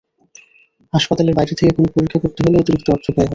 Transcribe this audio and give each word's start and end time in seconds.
হাসপাতালের 0.93 1.37
বাইরে 1.37 1.53
থেকে 1.59 1.71
কোনো 1.77 1.89
পরীক্ষা 1.95 2.19
করতে 2.23 2.39
হলে 2.43 2.57
অতিরিক্ত 2.57 2.87
অর্থ 2.89 3.05
ব্যয় 3.07 3.19
হয়। 3.19 3.29